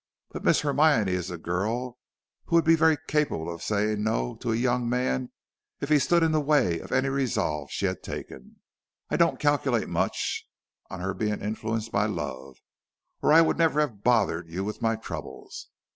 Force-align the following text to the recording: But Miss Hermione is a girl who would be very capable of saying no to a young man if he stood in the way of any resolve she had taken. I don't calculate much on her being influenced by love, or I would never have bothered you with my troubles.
But 0.31 0.43
Miss 0.43 0.61
Hermione 0.61 1.11
is 1.11 1.29
a 1.29 1.37
girl 1.37 1.99
who 2.45 2.55
would 2.55 2.65
be 2.65 2.73
very 2.73 2.97
capable 3.07 3.53
of 3.53 3.61
saying 3.61 4.03
no 4.03 4.35
to 4.37 4.51
a 4.51 4.55
young 4.55 4.89
man 4.89 5.31
if 5.79 5.89
he 5.89 5.99
stood 5.99 6.23
in 6.23 6.31
the 6.31 6.41
way 6.41 6.79
of 6.79 6.91
any 6.91 7.09
resolve 7.09 7.69
she 7.69 7.85
had 7.85 8.01
taken. 8.01 8.55
I 9.11 9.17
don't 9.17 9.39
calculate 9.39 9.89
much 9.89 10.47
on 10.89 11.01
her 11.01 11.13
being 11.13 11.39
influenced 11.43 11.91
by 11.91 12.07
love, 12.07 12.57
or 13.21 13.31
I 13.31 13.41
would 13.41 13.59
never 13.59 13.79
have 13.79 14.03
bothered 14.03 14.49
you 14.49 14.63
with 14.63 14.81
my 14.81 14.95
troubles. 14.95 15.67